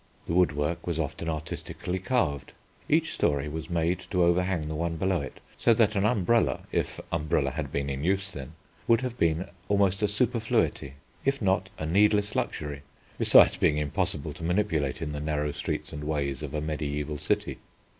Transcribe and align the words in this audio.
The 0.25 0.33
woodwork 0.33 0.87
was 0.87 0.99
often 0.99 1.29
artistically 1.29 1.99
carved. 1.99 2.53
Each 2.89 3.13
storey 3.13 3.47
was 3.47 3.69
made 3.69 3.99
to 4.09 4.23
overhang 4.23 4.67
the 4.67 4.73
one 4.73 4.97
below 4.97 5.21
it, 5.21 5.39
so 5.59 5.75
that 5.75 5.95
an 5.95 6.07
umbrella, 6.07 6.61
if 6.71 6.99
umbrellas 7.11 7.53
had 7.53 7.71
been 7.71 7.87
in 7.87 8.03
use 8.03 8.31
then, 8.31 8.53
would 8.87 9.01
have 9.01 9.19
been 9.19 9.47
almost 9.69 10.01
a 10.01 10.07
superfluity, 10.07 10.93
if 11.23 11.39
not 11.39 11.69
a 11.77 11.85
needless 11.85 12.35
luxury, 12.35 12.81
besides 13.19 13.57
being 13.57 13.77
impossible 13.77 14.33
to 14.33 14.43
manipulate 14.43 15.03
in 15.03 15.11
the 15.11 15.19
narrow 15.19 15.51
streets 15.51 15.93
and 15.93 16.03
ways 16.03 16.41
of 16.41 16.55
a 16.55 16.61
mediæval 16.63 17.19
city. 17.19 17.59